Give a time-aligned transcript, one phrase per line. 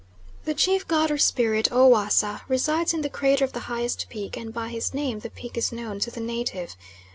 [0.45, 4.35] The chief god or spirit, O Wassa, resides in the crater of the highest peak,
[4.35, 6.75] and by his name the peak is known to the native.